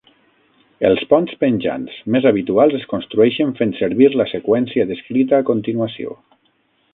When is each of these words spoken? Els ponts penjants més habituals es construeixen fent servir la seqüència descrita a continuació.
Els 0.87 1.01
ponts 1.09 1.35
penjants 1.43 1.99
més 2.15 2.25
habituals 2.29 2.73
es 2.79 2.87
construeixen 2.95 3.53
fent 3.61 3.75
servir 3.81 4.09
la 4.21 4.27
seqüència 4.33 4.89
descrita 4.93 5.39
a 5.43 5.47
continuació. 5.53 6.19